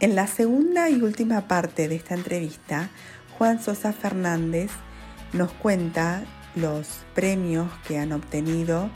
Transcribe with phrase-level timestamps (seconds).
[0.00, 2.88] En la segunda y última parte de esta entrevista,
[3.38, 4.70] Juan Sosa Fernández
[5.32, 6.24] nos cuenta
[6.56, 8.90] los premios que han obtenido,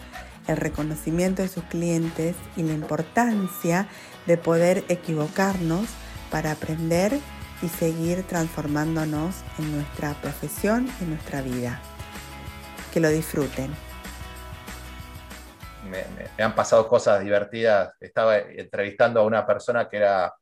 [0.49, 3.89] el reconocimiento de sus clientes y la importancia
[4.27, 5.87] de poder equivocarnos
[6.31, 7.19] para aprender
[7.63, 11.81] y seguir transformándonos en nuestra profesión y nuestra vida.
[12.93, 13.75] Que lo disfruten.
[15.89, 16.05] Me,
[16.43, 17.95] han pasado cosas divertidas.
[18.01, 20.35] Estaba entrevistando a una persona que era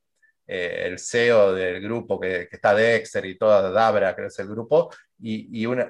[0.46, 4.90] eh, el CEO del grupo, que, está Dexter y toda Dabra, que es el grupo,
[5.18, 5.82] y, un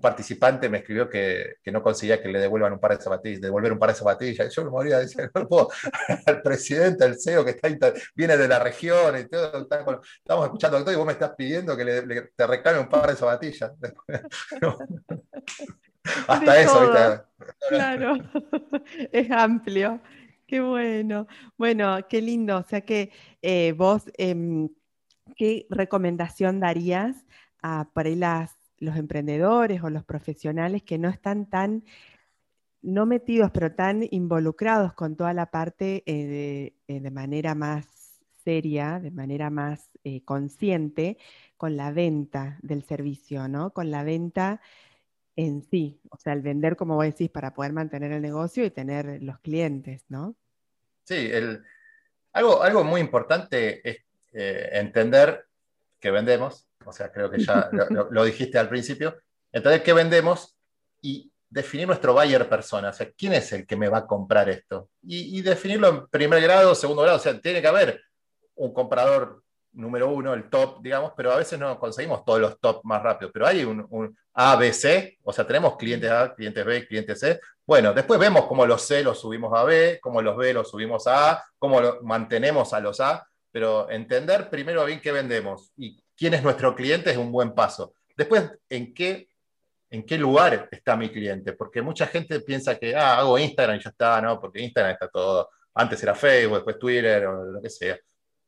[0.00, 3.78] participante me escribió que, no conseguía que le devuelvan un par de zapatillas, devolver un
[3.78, 4.54] par de zapatillas.
[4.54, 5.00] Yo me moría,
[5.34, 5.68] no puedo,
[6.26, 7.68] al presidente, el CEO que está
[8.14, 11.84] viene de la región y todo, estamos escuchando todo y vos me estás pidiendo que
[11.84, 13.72] le, te reclame un par de zapatillas.
[16.26, 16.92] Hasta eso,
[17.68, 18.14] Claro,
[19.12, 20.00] es amplio.
[20.50, 21.28] Qué bueno.
[21.56, 22.58] Bueno, qué lindo.
[22.58, 24.68] O sea que eh, vos, em,
[25.36, 27.24] ¿qué recomendación darías
[27.62, 27.88] a,
[28.78, 31.84] los emprendedores o los profesionales que no están tan,
[32.82, 37.86] no metidos, pero tan involucrados con toda la parte eh, eh, de, manera más
[38.44, 39.88] seria, de manera más
[40.24, 41.18] consciente,
[41.56, 43.72] con la venta del servicio, ¿no?
[43.72, 44.60] Con la venta
[45.36, 48.70] en sí, o sea, el vender, como vos decís, para poder mantener el negocio y
[48.70, 50.36] tener los clientes, ¿no?
[51.10, 51.28] Sí,
[52.32, 55.44] algo, algo muy importante es entender
[55.98, 57.68] que vendemos, o sea, creo que ya
[58.10, 59.16] lo, dijiste al principio,
[59.50, 60.56] entender qué vendemos
[61.02, 64.48] y definir nuestro buyer persona, o sea, quién es el que me va a comprar
[64.48, 64.88] esto.
[65.02, 68.00] Y, definirlo en primer grado, segundo grado, o sea, tiene que haber
[68.54, 69.42] un comprador
[69.72, 73.30] número uno, el top, digamos, pero a veces no conseguimos todos los top más rápido,
[73.32, 74.72] pero hay un, un A, B,
[75.22, 77.40] o sea, tenemos clientes A, clientes B, clientes C.
[77.66, 81.06] Bueno, después vemos cómo los C los subimos a B, cómo los B los subimos
[81.06, 86.34] a A, cómo mantenemos a los A, pero entender primero bien qué vendemos y quién
[86.34, 87.94] es nuestro cliente es un buen paso.
[88.16, 89.28] Después, ¿en qué,
[89.90, 91.52] en qué lugar está mi cliente?
[91.52, 94.40] Porque mucha gente piensa que, ah, hago Instagram y ya está, ¿no?
[94.40, 97.98] Porque Instagram está todo, antes era Facebook, después Twitter o lo que sea.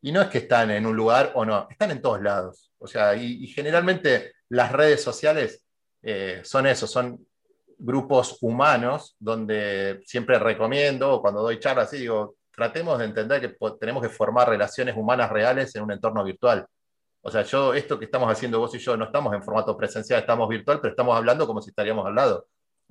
[0.03, 2.73] Y no es que están en un lugar o no, están en todos lados.
[2.79, 5.65] O sea, y, generalmente las redes sociales
[6.03, 7.25] eh, son eso, son
[7.79, 14.09] grupos humanos donde siempre recomiendo, cuando doy charlas, digo, tratemos de entender que tenemos que
[14.09, 16.67] formar relaciones humanas reales en un entorno virtual.
[17.23, 20.21] O sea, yo, esto que estamos haciendo vos y yo, no estamos en formato presencial,
[20.21, 22.47] estamos virtual, pero estamos hablando como si estaríamos al lado.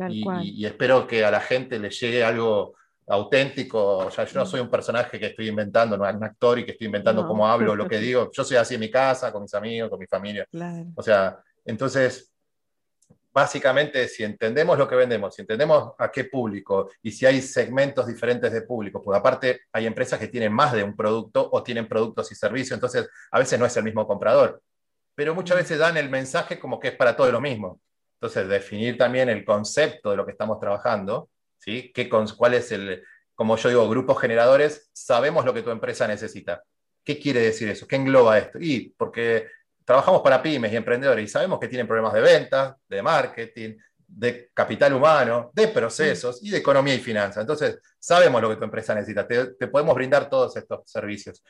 [0.10, 2.76] Y, espero que a la gente le llegue algo
[3.12, 3.98] auténtico.
[3.98, 6.72] O sea, yo no soy un personaje que estoy inventando, no un actor y que
[6.72, 8.30] estoy inventando cómo hablo, lo que digo.
[8.32, 10.48] Yo soy así en mi casa, con mis amigos, con mi familia.
[10.96, 12.32] O sea, entonces
[13.34, 18.08] básicamente, si entendemos lo que vendemos, si entendemos a qué público y si hay segmentos
[18.08, 21.88] diferentes de público, porque aparte hay empresas que tienen más de un producto o tienen
[21.88, 24.62] productos y servicios, entonces a veces no es el mismo comprador,
[25.16, 27.80] pero muchas veces dan el mensaje como que es para todo lo mismo.
[28.22, 31.31] Entonces, definir también el concepto de lo que estamos trabajando,
[31.62, 31.92] ¿sí?
[31.94, 33.04] ¿Qué, ¿Cuál es el,
[33.36, 34.90] como yo digo, grupos generadores?
[34.94, 36.64] Sabemos lo que tu empresa necesita.
[37.04, 37.88] ¿Qué quiere decir eso?
[37.88, 38.58] ¿Qué engloba esto?
[38.60, 39.48] Y porque
[39.86, 43.78] trabajamos para pymes y emprendedores y sabemos que tienen problemas de venta, de marketing,
[44.08, 47.42] de capital humano, de procesos y de economía y finanzas.
[47.42, 51.44] Entonces, sabemos lo que tu empresa necesita, te, podemos brindar todos estos servicios.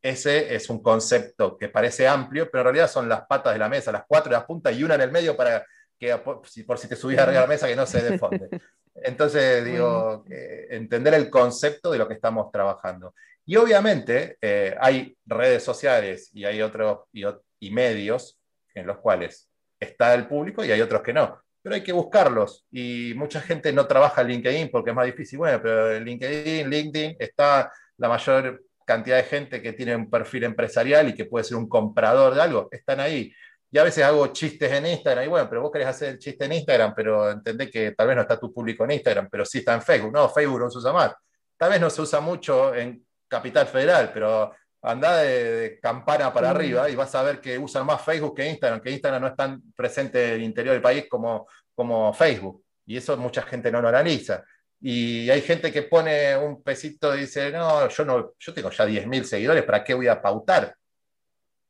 [0.00, 3.68] Ese es un concepto que parece amplio, pero en realidad son las patas de la
[3.68, 5.64] mesa, las cuatro de las puntas y una en el medio para
[5.98, 8.48] que, por si te subís de la mesa, que no se defonde.
[8.94, 13.14] Entonces, digo, entender el concepto de lo que estamos trabajando.
[13.44, 17.24] Y obviamente eh, hay redes sociales y hay otros, y,
[17.60, 18.38] y medios
[18.74, 19.48] en los cuales
[19.80, 21.40] está el público y hay otros que no.
[21.60, 25.38] Pero hay que buscarlos y mucha gente no trabaja en LinkedIn porque es más difícil.
[25.38, 31.08] Bueno, pero LinkedIn, LinkedIn está la mayor cantidad de gente que tiene un perfil empresarial
[31.08, 33.32] y que puede ser un comprador de algo, están ahí.
[33.74, 36.44] Y a veces hago chistes en Instagram y bueno, pero vos querés hacer el chiste
[36.44, 39.58] en Instagram, pero entendés que tal vez no está tu público en Instagram, pero sí
[39.58, 40.12] está en Facebook.
[40.12, 41.14] No, Facebook no se usa más.
[41.56, 44.52] Tal vez no se usa mucho en Capital Federal, pero
[44.82, 46.56] anda de, campana para mm.
[46.56, 49.36] arriba y vas a ver que usan más Facebook que Instagram, que Instagram no es
[49.36, 52.62] tan presente en el interior del país como, como Facebook.
[52.84, 54.44] Y eso mucha gente no lo analiza.
[54.80, 58.84] Y hay gente que pone un pesito y dice, no, yo, no, yo tengo ya
[58.84, 60.74] 10.000 seguidores, ¿para qué voy a pautar?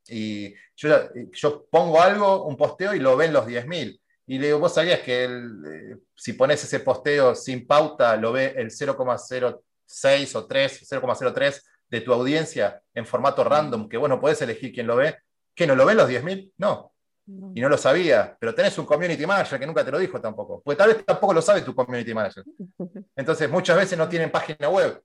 [0.07, 0.89] Y yo,
[1.31, 3.99] yo pongo algo, un posteo y lo ven los 10.000.
[4.25, 8.53] Y le digo, vos sabías que eh, si pones ese posteo sin pauta, lo ve
[8.57, 14.41] el 0,06 o 3, 0,03 de tu audiencia en formato random, que vos no podés
[14.41, 15.17] elegir quién lo ve,
[15.53, 16.53] ¿que no lo ven los 10.000?
[16.57, 16.93] No.
[17.25, 20.61] Y no lo sabía, pero tenés un community manager que nunca te lo dijo tampoco,
[20.61, 22.43] pues tal vez tampoco lo sabe tu community manager.
[23.15, 25.01] Entonces, muchas veces no tienen página web.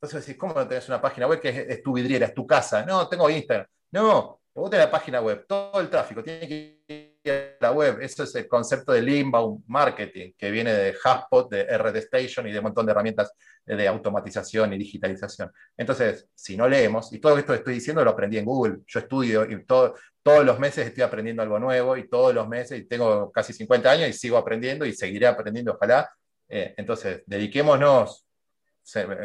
[0.00, 2.84] Entonces decís, ¿cómo no tenés una página web que es, tu vidriera, es tu casa?
[2.84, 3.66] No, tengo Instagram.
[3.90, 8.00] No, vos tenés la página web, todo el tráfico tiene que ir a la web.
[8.00, 12.52] Eso es el concepto del inbound marketing, que viene de HubSpot, de RD Station y
[12.52, 13.32] de un montón de herramientas
[13.64, 15.50] de automatización y digitalización.
[15.76, 19.00] Entonces, si no leemos, y todo esto que estoy diciendo lo aprendí en Google, yo
[19.00, 22.84] estudio y todo, todos los meses estoy aprendiendo algo nuevo y todos los meses, y
[22.84, 26.10] tengo casi 50 años y sigo aprendiendo y seguiré aprendiendo, ojalá.
[26.48, 28.24] Eh, entonces, dediquémonos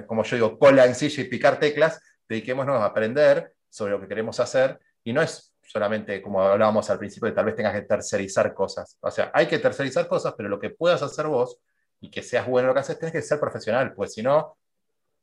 [0.07, 4.07] como yo digo, cola en silla y picar teclas, dediquémonos a aprender sobre lo que
[4.07, 7.81] queremos hacer y no es solamente como hablábamos al principio de tal vez tengas que
[7.81, 8.97] tercerizar cosas.
[9.01, 11.59] O sea, hay que tercerizar cosas, pero lo que puedas hacer vos
[11.99, 14.57] y que seas bueno en lo que haces, tienes que ser profesional, pues si no,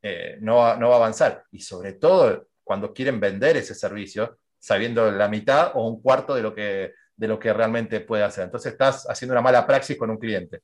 [0.02, 1.44] eh, no, no va a avanzar.
[1.52, 6.42] Y sobre todo cuando quieren vender ese servicio, sabiendo la mitad o un cuarto de
[6.42, 8.44] lo que, de lo que realmente puede hacer.
[8.44, 10.62] Entonces estás haciendo una mala praxis con un cliente.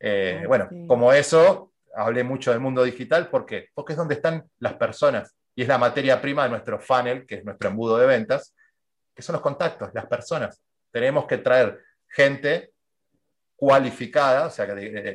[0.00, 3.68] Eh, bueno, como eso, hablé mucho del mundo digital, ¿por qué?
[3.74, 7.36] Porque es donde están las personas y es la materia prima de nuestro funnel, que
[7.36, 8.54] es nuestro embudo de ventas,
[9.14, 10.60] que son los contactos, las personas.
[10.90, 12.72] Tenemos que traer gente
[13.56, 14.66] cualificada, o sea,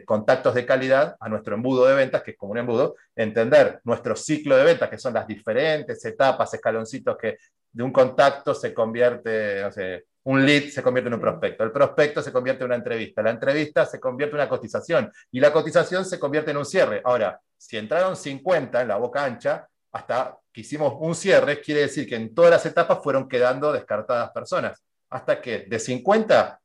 [0.05, 4.15] contactos de calidad a nuestro embudo de ventas, que es como un embudo, entender nuestro
[4.15, 7.37] ciclo de ventas, que son las diferentes etapas, escaloncitos que
[7.71, 11.71] de un contacto se convierte, no sé, un lead se convierte en un prospecto, el
[11.71, 15.51] prospecto se convierte en una entrevista, la entrevista se convierte en una cotización y la
[15.51, 17.01] cotización se convierte en un cierre.
[17.03, 22.07] Ahora, si entraron 50 en la boca ancha, hasta que hicimos un cierre, quiere decir
[22.07, 26.59] que en todas las etapas fueron quedando descartadas personas, hasta que de 50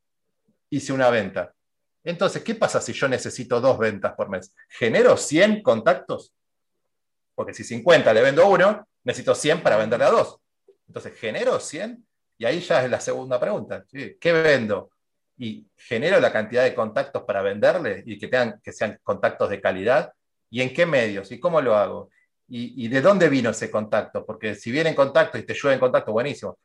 [0.69, 1.53] hice una venta.
[2.03, 4.53] Entonces, ¿qué pasa si yo necesito dos ventas por mes?
[4.67, 6.33] ¿Genero 100 contactos?
[7.33, 10.39] Porque si 50 le vendo uno, necesito 100 para venderle a dos.
[10.87, 12.05] Entonces, ¿genero 100?
[12.37, 13.85] Y ahí ya es la segunda pregunta.
[13.89, 14.91] ¿Qué vendo?
[15.37, 19.61] Y genero la cantidad de contactos para venderle y que, tengan, que sean contactos de
[19.61, 20.11] calidad.
[20.49, 21.31] ¿Y en qué medios?
[21.31, 22.09] ¿Y cómo lo hago?
[22.55, 24.23] ¿Y, de dónde vino ese contacto?
[24.23, 26.59] Porque si viene en contacto y te llueve en contacto, buenísimo.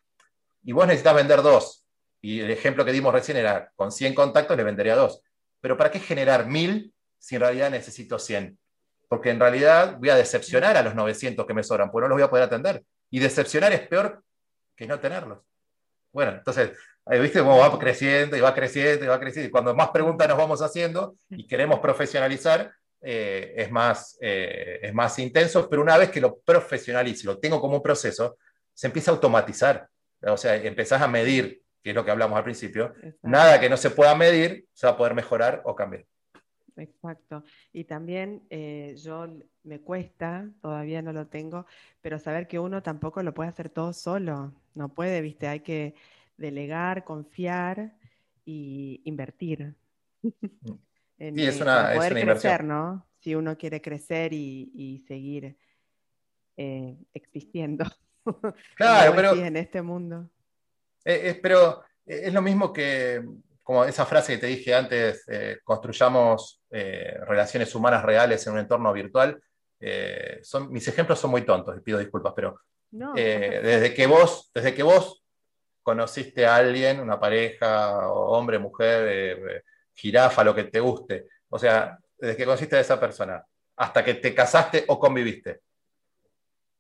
[0.63, 1.87] Y vos necesitas vender dos.
[2.21, 5.23] Y el ejemplo que dimos recién era, con 100 contactos le vendería dos.
[5.63, 8.59] Pero ¿para qué generar 1000 si en realidad necesito 100?
[9.09, 12.17] Porque en realidad voy a decepcionar a los 900 que me sobran, porque no los
[12.17, 12.85] voy a poder atender.
[13.09, 14.23] Y decepcionar es peor
[14.77, 15.39] que no tenerlos.
[16.13, 16.73] Bueno, entonces,
[17.07, 19.49] ahí viste cómo va creciendo y va creciendo y va creciendo.
[19.49, 24.95] Y cuando más preguntas nos vamos haciendo y queremos profesionalizar, eh, es, más, eh, es
[24.95, 28.39] más intenso, pero una vez que lo profesionalizo lo tengo como un proceso,
[28.75, 29.89] se empieza a automatizar.
[30.23, 32.93] O sea, empezás a medir, que es lo que hablamos al principio.
[33.23, 36.05] Nada que no se pueda medir se va a poder mejorar o cambiar.
[36.77, 37.45] Exacto.
[37.73, 39.27] Y también eh, yo
[39.65, 41.67] me cuesta, todavía no lo tengo,
[42.01, 44.55] pero saber que uno tampoco lo puede hacer todo solo.
[44.75, 45.95] No puede, viste, hay que
[46.37, 47.95] delegar, confiar
[48.45, 49.75] y invertir.
[51.19, 53.07] Sí, es una, poder crecer, ¿no?
[53.19, 55.57] Si uno quiere crecer y, seguir
[56.57, 57.85] eh, existiendo.
[58.77, 59.35] Claro, pero.
[59.35, 60.29] En este mundo.
[61.03, 63.25] Eh, pero es lo mismo que
[63.69, 68.61] como esa frase que te dije antes, eh, construyamos eh, relaciones humanas reales en un
[68.61, 69.39] entorno virtual,
[69.79, 72.59] eh, son, mis ejemplos son muy tontos, y pido disculpas, pero
[72.91, 75.23] desde, que vos, desde que vos
[75.83, 79.63] conociste a alguien, una pareja, hombre, mujer,
[79.99, 83.45] jirafa, lo que te guste, o sea, desde que conociste a esa persona,
[83.77, 85.61] hasta que te casaste o conviviste,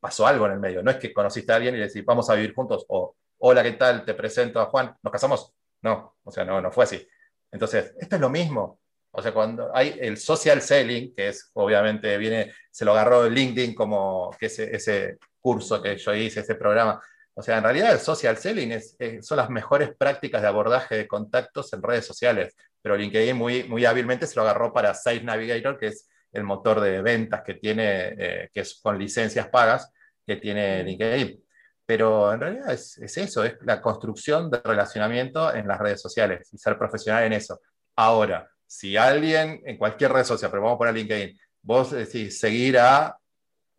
[0.00, 2.30] pasó algo en el medio, no es que conociste a alguien y le decís, vamos
[2.30, 4.04] a vivir juntos, o hola, ¿qué tal?
[4.04, 5.52] Te presento a Juan, nos casamos,
[5.82, 7.06] no, o sea, no, no fue así.
[7.50, 8.78] Entonces, esto es lo mismo.
[9.10, 13.74] O sea, cuando hay el social selling, que es obviamente viene, se lo agarró LinkedIn
[13.74, 17.00] como que ese, curso que yo hice, ese programa.
[17.32, 21.08] O sea, en realidad el social selling es, son las mejores prácticas de abordaje de
[21.08, 22.54] contactos en redes sociales,
[22.88, 26.80] pero LinkedIn muy, muy hábilmente se lo agarró para Site Navigator, que es el motor
[26.80, 29.92] de ventas que tiene, eh, que es con licencias pagas
[30.26, 31.38] que tiene LinkedIn.
[31.84, 36.56] Pero en realidad es, eso, es la construcción de relacionamiento en las redes sociales y
[36.56, 37.60] ser profesional en eso.
[37.94, 42.78] Ahora, si alguien en cualquier red social, pero vamos a poner LinkedIn, vos decís seguir
[42.78, 43.18] a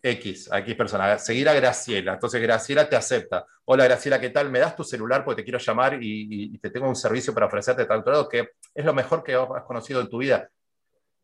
[0.01, 3.45] X, a X persona, seguir a Graciela, entonces Graciela te acepta.
[3.65, 4.49] Hola Graciela, ¿qué tal?
[4.49, 7.85] ¿Me das tu celular porque te quiero llamar y, te tengo un servicio para ofrecerte
[7.85, 10.49] traductorado que es lo mejor que has conocido en tu vida?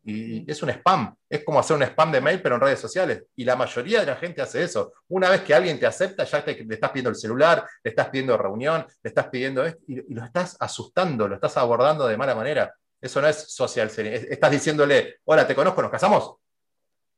[0.08, 3.24] Y es un spam, es como hacer un spam de mail, pero en redes sociales.
[3.34, 4.92] Y la mayoría de la gente hace eso.
[5.08, 8.08] Una vez que alguien te acepta, ya te, le estás pidiendo el celular, le estás
[8.10, 12.36] pidiendo reunión, le estás pidiendo esto, y, lo estás asustando, lo estás abordando de mala
[12.36, 12.72] manera.
[13.00, 16.36] Eso no es social Estás diciéndole, hola, te conozco, ¿nos casamos?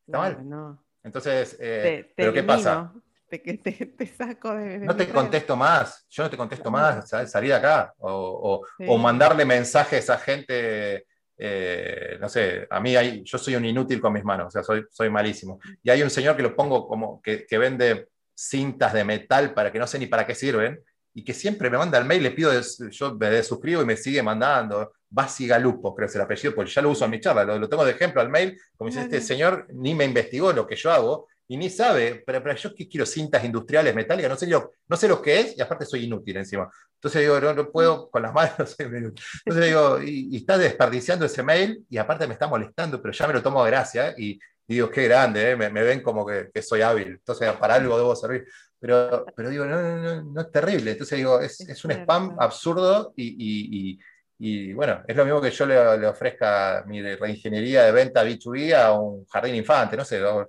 [0.06, 0.48] Está mal.
[0.48, 0.87] No.
[1.02, 2.92] Entonces, eh, ¿pero qué pasa?
[3.28, 7.92] Te, saco de, no te contesto más, yo no te contesto más, salir de acá.
[7.98, 11.04] O, o mandarle mensajes a gente
[11.40, 14.64] eh, no sé, a mí hay, yo soy un inútil con mis manos, o sea,
[14.64, 15.60] soy, soy malísimo.
[15.82, 19.70] Y hay un señor que lo pongo como que, que vende cintas de metal para
[19.70, 20.80] que no sé ni para qué sirven,
[21.14, 22.52] y que siempre me manda el mail, le pido,
[22.90, 24.92] yo me suscribo y me sigue mandando.
[25.10, 27.68] Basi Galupo, creo que es el apellido, porque ya lo uso en mi charla, lo,
[27.68, 30.92] tengo de ejemplo al mail, como dice, este señor ni me investigó lo que yo
[30.92, 34.96] hago, y ni sabe, pero, pero yo quiero cintas industriales metálicas, no sé, yo, no
[34.98, 36.70] sé lo que es, y aparte soy inútil encima.
[36.94, 41.86] Entonces digo, no, no puedo con las manos, Entonces digo, y, está desperdiciando ese mail,
[41.88, 45.04] y aparte me está molestando, pero ya me lo tomo de gracia, y, digo, qué
[45.04, 45.56] grande, ¿eh?
[45.56, 48.46] me, ven como que, que, soy hábil, entonces para algo debo servir.
[48.80, 50.92] Pero, pero digo, no, no, no, es terrible.
[50.92, 53.98] Entonces digo, es, es, un spam absurdo y, y,
[54.38, 58.74] y, bueno, es lo mismo que yo le, le, ofrezca mi reingeniería de venta B2B
[58.74, 60.48] a un jardín infante, no sé, no,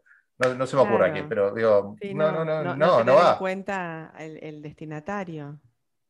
[0.55, 3.37] no se me ocurre aquí, pero digo, no, no, no, no, no, va.
[3.37, 5.59] cuenta el, el, destinatario.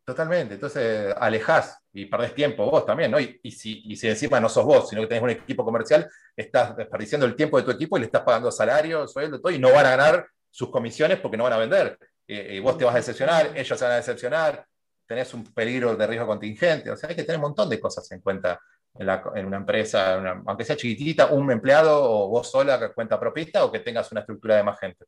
[0.04, 3.20] Totalmente, entonces alejás y perdés tiempo vos también, ¿no?
[3.20, 6.08] Y, y, si, y si encima no sos vos, sino que tenés un equipo comercial,
[6.36, 9.60] estás desperdiciando el tiempo de tu equipo y le estás pagando salario, sueldo, todo, y
[9.60, 11.98] no van a ganar sus comisiones porque no van a vender.
[12.32, 14.66] Y vos te vas a decepcionar, ellos se van a decepcionar,
[15.08, 16.92] tenés un peligro de riesgo contingente.
[16.92, 18.60] O sea, hay que tener un montón de cosas en cuenta
[18.96, 23.72] en, una empresa, aunque sea chiquitita, un empleado o vos sola que cuenta propista o
[23.72, 25.06] que tengas una estructura de más gente.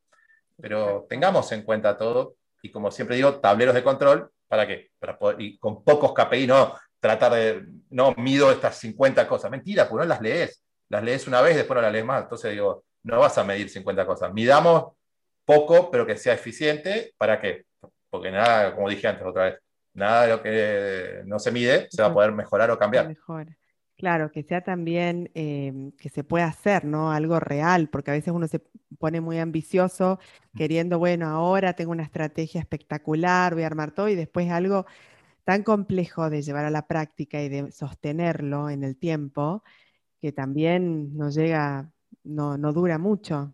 [0.60, 4.90] Pero tengamos en cuenta todo y como siempre digo, tableros de control, ¿para qué?
[4.98, 9.52] Para poder, y con pocos KPI, no tratar de, no mido estas 50 cosas.
[9.52, 10.64] Mentira, pues no las lees.
[10.90, 12.24] Las lees una vez, después no las lees más.
[12.24, 14.34] Entonces digo, no vas a medir 50 cosas.
[14.34, 14.94] Midamos
[15.52, 17.14] poco, pero que sea eficiente.
[17.18, 17.66] ¿Para qué?
[18.10, 19.60] Porque nada, como dije antes otra vez,
[19.94, 23.08] nada de lo que no se mide se va a poder mejorar o cambiar.
[23.08, 23.48] Mejor.
[23.98, 27.12] Claro, que sea también em, que se pueda hacer, ¿no?
[27.12, 28.62] Algo real, porque a veces uno se
[28.98, 30.20] pone muy ambicioso
[30.56, 34.86] queriendo, bueno, ahora tengo una estrategia espectacular, voy a armar todo y después algo
[35.44, 39.64] tan complejo de llevar a la práctica y de sostenerlo en el tiempo,
[40.20, 41.92] que también no llega,
[42.24, 43.54] no, no dura mucho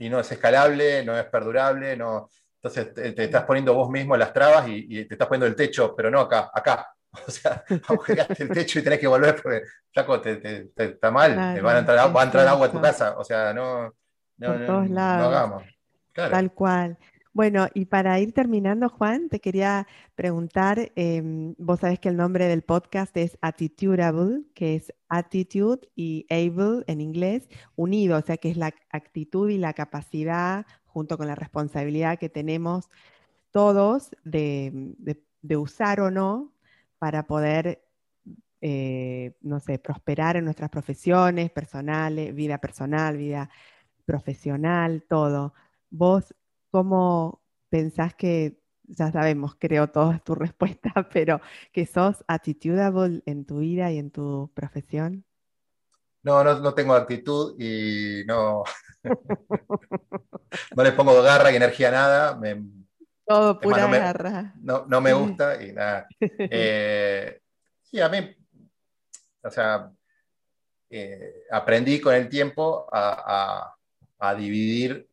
[0.00, 2.28] y no es escalable, no es perdurable, no.
[2.56, 6.10] Entonces te, estás poniendo vos mismo las trabas y, te estás poniendo el techo, pero
[6.10, 6.88] no acá, acá.
[7.26, 11.60] O sea, agujeraste el techo y tenés que volver porque, flaco, te, está mal, te
[11.60, 13.18] van a entrar, va a entrar agua a tu casa.
[13.18, 13.92] O sea, no,
[14.38, 15.64] no, no, no hagamos.
[16.12, 16.96] Tal cual.
[17.32, 22.46] Bueno, y para ir terminando, Juan, te quería preguntar, em, vos sabés que el nombre
[22.46, 28.50] del podcast es Attitudeable, que es attitude y able en inglés, unido, o sea que
[28.50, 32.88] es la actitud y la capacidad junto con la responsabilidad que tenemos
[33.52, 34.96] todos de,
[35.56, 36.52] usar o no
[36.98, 37.84] para poder,
[38.60, 43.50] eh, no sé, prosperar en nuestras profesiones personales, vida personal, vida
[44.04, 45.54] profesional, todo.
[45.90, 46.34] Vos
[46.70, 51.40] ¿Cómo pensás que, ya sabemos, creo toda tu respuesta, pero
[51.72, 55.24] que sos attitudable en tu vida y en tu profesión?
[56.22, 58.62] No, no, tengo actitud y no,
[60.76, 62.40] no le pongo garra y energía a nada.
[63.26, 64.54] Todo pura garra.
[64.60, 66.06] No, me gusta y nada.
[66.20, 67.40] Eh,
[67.82, 68.36] sí, a mí,
[69.42, 69.90] o sea,
[70.90, 73.74] eh, aprendí con el tiempo a,
[74.18, 75.09] a dividir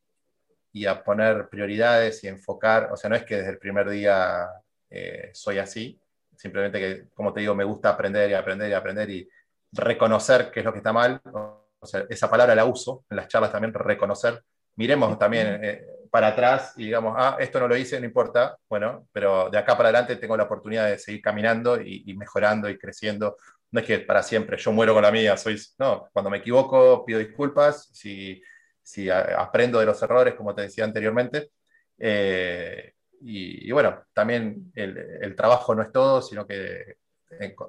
[0.71, 4.47] y a poner prioridades y enfocar, o sea, no es que desde el primer día
[4.89, 5.99] eh, soy así,
[6.35, 9.29] simplemente que, como te digo, me gusta aprender y aprender y aprender y
[9.71, 13.27] reconocer qué es lo que está mal, o sea, esa palabra la uso en las
[13.27, 14.43] charlas también, reconocer,
[14.75, 19.07] miremos también eh, para atrás y digamos, ah, esto no lo hice, no importa, bueno,
[19.11, 22.77] pero de acá para adelante tengo la oportunidad de seguir caminando y, y mejorando y
[22.77, 23.37] creciendo.
[23.71, 27.03] No es que para siempre yo muero con la mía, soy, no, cuando me equivoco
[27.05, 28.41] pido disculpas, si
[28.87, 31.51] si aprendo de los errores, como te decía anteriormente.
[31.97, 36.95] Eh, y, bueno, también el, trabajo no es todo, sino que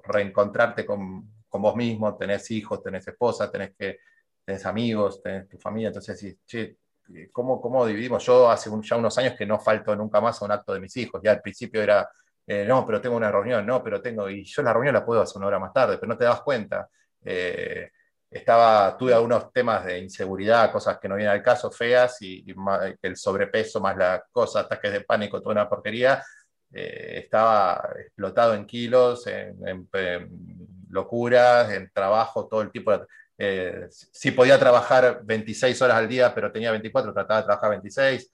[0.05, 3.99] reencontrarte con, vos mismo, tenés hijos, tenés esposa, tenés, que,
[4.45, 6.77] tenés amigos, tenés tu familia, entonces sí, che,
[7.33, 8.25] ¿cómo, ¿cómo, dividimos?
[8.25, 10.97] Yo hace ya unos años que no falto nunca más a un acto de mis
[10.99, 12.09] hijos, ya al principio era,
[12.47, 15.21] eh, no, pero tengo una reunión, no, pero tengo, y yo la reunión la puedo
[15.21, 16.89] hacer una hora más tarde, pero no te das cuenta.
[17.25, 17.91] Eh,
[18.31, 22.45] estaba, tuve algunos temas de inseguridad, cosas que no vienen al caso, feas, y,
[23.03, 26.23] el sobrepeso más la cosa, ataques de pánico, toda una porquería.
[26.71, 29.89] Eh, estaba explotado en kilos, en,
[30.91, 33.07] locuras, en trabajo, todo el tipo de...
[33.41, 38.33] Eh, si podía trabajar 26 horas al día, pero tenía 24, trataba de trabajar 26.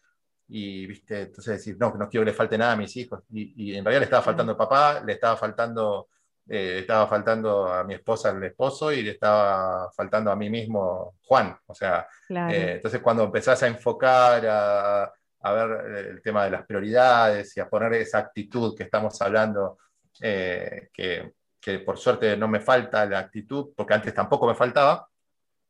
[0.48, 3.22] Y, viste, entonces decir, no, no quiero que le falte nada a mis hijos.
[3.30, 6.08] Y, y en realidad le estaba faltando papá, le estaba faltando
[6.48, 11.16] eh, estaba faltando a mi esposa el esposo y le estaba faltando a mí mismo
[11.22, 11.56] Juan.
[11.66, 16.66] O sea, eh, entonces cuando empezás a enfocar, a, a, ver el tema de las
[16.66, 19.78] prioridades y a poner esa actitud que estamos hablando,
[20.20, 25.08] eh, que, que por suerte no me falta la actitud, porque antes tampoco me faltaba,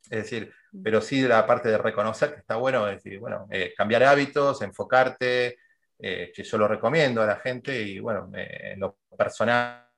[0.04, 0.82] es decir, mm.
[0.82, 4.60] pero sí la parte de reconocer que está bueno, es decir, bueno, eh, cambiar hábitos,
[4.62, 5.58] enfocarte,
[5.98, 9.88] eh, que yo lo recomiendo a la gente y bueno, en lo personal,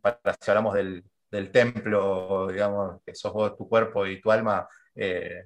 [0.00, 4.66] para si hablamos del, del, templo, digamos, que sos vos, tu cuerpo y tu alma,
[4.94, 5.44] eh,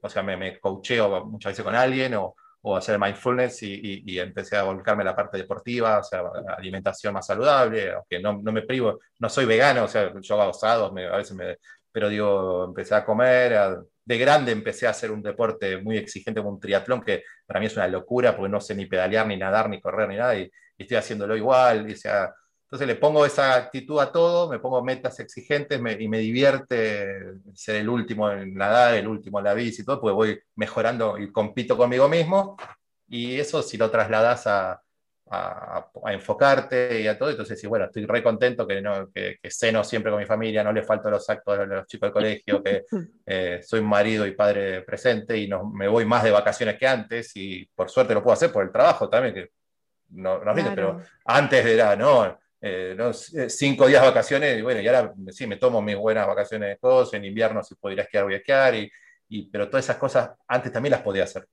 [0.00, 4.18] o sea, me, me coacheo muchas veces con alguien o, o hacer mindfulness y, y,
[4.18, 6.22] empecé a volcarme a la parte deportiva, o sea,
[6.56, 10.50] alimentación más saludable, aunque no, no me privo, no soy vegano, o sea, yo hago
[10.50, 11.58] asados, a veces me,
[11.92, 16.54] pero digo, empecé a comer, de grande empecé a hacer un deporte muy exigente como
[16.54, 19.68] un triatlón, que para mí es una locura, porque no sé ni pedalear, ni nadar,
[19.68, 22.34] ni correr, ni nada, y, estoy haciéndolo igual, y, sea,
[22.74, 27.76] entonces le pongo esa actitud a todo, me pongo metas exigentes y me divierte ser
[27.76, 31.30] el último en nadar, el último en la bici y todo, porque voy mejorando y
[31.30, 32.56] compito conmigo mismo.
[33.06, 34.82] Y eso si lo trasladas a,
[35.30, 39.84] a, enfocarte y a todo, entonces sí, bueno, estoy re contento que, no, que, ceno
[39.84, 42.82] siempre con mi familia, no le falto los actos a los chicos del colegio, que
[43.26, 47.36] eh, soy marido y padre presente y no, me voy más de vacaciones que antes
[47.36, 49.50] y por suerte lo puedo hacer por el trabajo también, que
[50.08, 54.88] no, no pero antes era, no, eh, eh, cinco días de vacaciones, y bueno, y
[54.88, 58.04] ahora sí, me tomo mis buenas vacaciones de cosas, en invierno si puedo ir a
[58.04, 58.90] esquiar, voy a esquiar, y,
[59.28, 61.46] y, pero todas esas cosas antes también las podía hacer,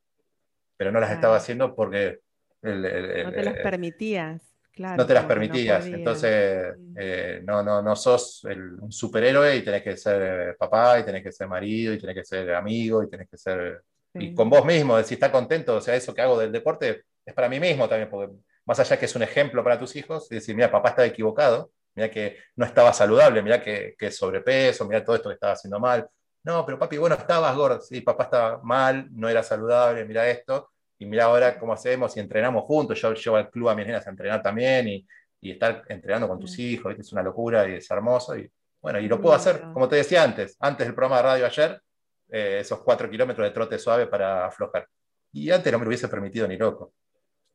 [0.78, 2.20] pero no las estaba haciendo porque...
[2.62, 4.42] no te las permitías.
[4.72, 9.84] Claro, no te las permitías, entonces eh, no, no, no sos un superhéroe y tenés
[9.84, 13.28] que ser papá, y tenés que ser marido, y tenés que ser amigo, y tenés
[13.30, 13.84] que ser...
[14.14, 17.34] Y con vos mismo, si estás contento, o sea, eso que hago del deporte es
[17.34, 18.34] para mí mismo también, porque
[18.66, 21.72] más allá que es un ejemplo para tus hijos, y decir, mira, papá estaba equivocado,
[21.96, 25.80] mira que no estaba saludable, mira que, que sobrepeso, mira todo esto que estaba haciendo
[25.80, 26.08] mal.
[26.44, 30.72] No, pero papi, bueno, estabas gordo, sí, papá estaba mal, no era saludable, mira esto,
[30.98, 33.00] y mira ahora cómo hacemos y entrenamos juntos.
[33.00, 35.08] Yo llevo al club a mis nenas a entrenar también y,
[35.42, 38.38] y estar entrenando con tus hijos, es una locura y es hermoso.
[38.38, 38.50] Y
[38.82, 41.82] bueno, y lo puedo hacer, como te decía antes, antes del programa de radio ayer,
[42.30, 44.88] eh, esos cuatro kilómetros de trote suave para aflojar.
[45.34, 46.94] Y antes no me lo hubiese permitido ni loco.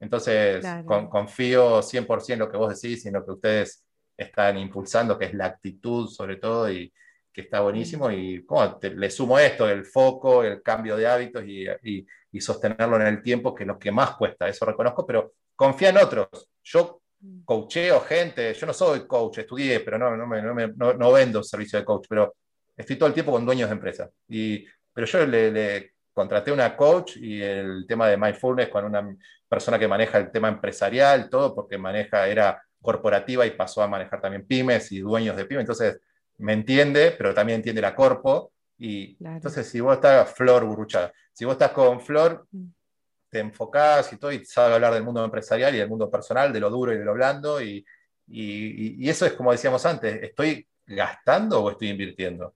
[0.00, 3.84] Entonces, confío 100% en lo que vos decís y en lo que ustedes
[4.16, 6.92] están impulsando, que es la actitud sobre todo y
[7.32, 8.10] que está buenísimo.
[8.10, 13.06] Y ¿cómo le sumo esto, el foco, el cambio de hábitos y, y, sostenerlo en
[13.06, 16.28] el tiempo, que es lo que más cuesta, eso reconozco, pero confía en otros.
[16.62, 17.44] Yo mm.
[17.44, 21.78] coacheo gente, yo no soy coach, estudié, pero no, no, me, no, no vendo servicio
[21.78, 22.36] de coach, pero
[22.76, 24.10] estoy todo el tiempo con dueños de empresas.
[24.28, 29.14] Y, pero yo le, le contraté una coach y el tema de mindfulness con una
[29.46, 34.22] persona que maneja el tema empresarial, todo, porque maneja, era corporativa y pasó a manejar
[34.22, 35.64] también pymes y dueños de pymes.
[35.64, 36.00] Entonces,
[36.38, 38.50] me entiende, pero también entiende la corpo.
[38.78, 42.64] Y entonces, si vos estás, Flor Burruchaga, si vos estás con Flor, mm.
[43.28, 46.60] te enfocás y todo, y sabes hablar del mundo empresarial y del mundo personal, de
[46.60, 47.60] lo duro y de lo blando.
[47.60, 47.84] Y,
[48.26, 52.54] y, eso es como decíamos antes, ¿estoy gastando o estoy invirtiendo?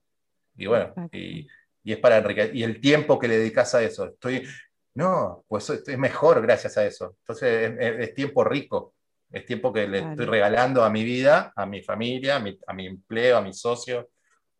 [0.55, 1.47] Y bueno, y,
[1.83, 2.55] y es para enriquecer.
[2.55, 4.47] Y el tiempo que le dedicas a eso, estoy,
[4.95, 7.15] no, pues es mejor gracias a eso.
[7.21, 8.93] Entonces es, tiempo rico,
[9.31, 12.73] es tiempo que le estoy regalando a mi vida, a mi familia, a mi, a
[12.73, 14.05] mi empleo, a mis socios,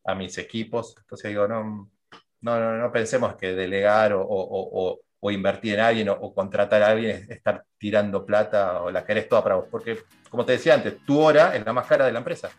[0.03, 0.95] a mis equipos.
[0.97, 1.91] Entonces digo, no,
[2.41, 7.12] no, no, pensemos que delegar o, o, o, invertir en alguien o, contratar a alguien
[7.12, 9.65] es estar tirando plata o la querés toda para vos.
[9.69, 12.49] Porque, como te decía antes, tu hora es la más cara de la empresa,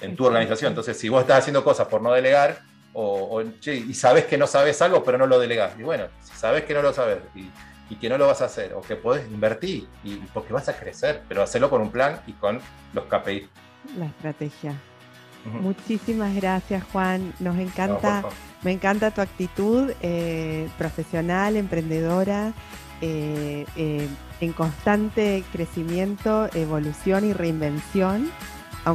[0.00, 0.70] en tu organización.
[0.70, 4.82] Entonces, si vos estás haciendo cosas por no delegar, o, y sabes que no sabes
[4.82, 5.78] algo, pero no lo delegas.
[5.78, 7.50] Y bueno, si sabes que no lo sabes y,
[7.96, 11.22] que no lo vas a hacer, o que podés invertir, y, porque vas a crecer,
[11.28, 12.60] pero hacerlo con un plan y con
[12.92, 13.48] los KPI.
[13.98, 14.74] La estrategia.
[15.44, 17.32] Muchísimas gracias, Juan.
[17.40, 18.22] Nos encanta,
[18.62, 22.52] me encanta tu actitud eh, profesional, emprendedora,
[23.00, 24.06] eh, eh,
[24.40, 28.30] en constante crecimiento, evolución y reinvención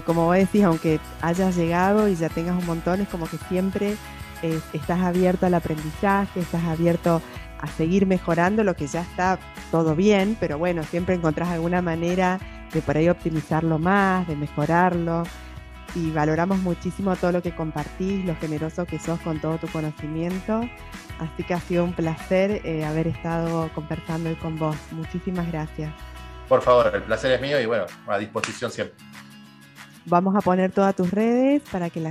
[0.05, 3.95] como vos decís, aunque hayas llegado y ya tengas un montón, es como que siempre
[4.73, 7.21] estás abierto al aprendizaje, estás abierto
[7.59, 9.39] a seguir mejorando lo que ya está
[9.71, 12.39] todo bien, pero bueno, siempre encontrás alguna manera
[12.73, 15.23] de por ahí optimizarlo más, de mejorarlo.
[15.95, 20.61] Y valoramos muchísimo todo lo que compartís, lo generoso que sos con todo tu conocimiento.
[21.19, 24.75] Así que ha sido un placer eh, haber estado conversando hoy con vos.
[24.91, 25.93] Muchísimas gracias.
[26.49, 28.97] Por favor, el placer es mío y bueno, a disposición siempre.
[30.05, 32.01] Vamos a poner todas tus redes para que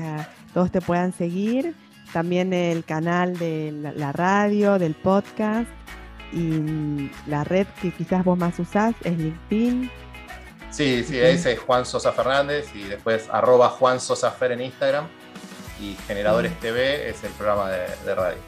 [0.53, 1.75] todos te puedan seguir.
[2.13, 5.69] También el canal de la, radio, del podcast.
[6.33, 9.91] Y la red que quizás vos más usás es LinkedIn.
[10.71, 15.07] Sí, sí, ese es Juan Sosa Fernández y después arroba Juan Sosa Fer en Instagram
[15.81, 18.39] y Generadores TV es el programa de, radio.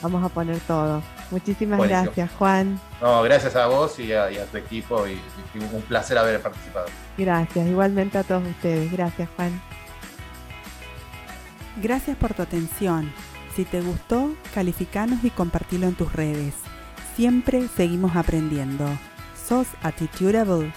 [0.00, 1.02] Vamos a poner todo.
[1.32, 2.78] Muchísimas gracias, Juan.
[3.00, 6.86] No, gracias a vos y a, tu equipo y, y, un placer haber participado.
[7.16, 8.92] Gracias, igualmente a todos ustedes.
[8.92, 9.60] Gracias, Juan.
[11.82, 13.10] Gracias por tu atención.
[13.56, 16.54] Si te gustó, calificanos y compartilo en tus redes.
[17.16, 18.86] Siempre seguimos aprendiendo.
[19.48, 20.70] Sos Attitudeable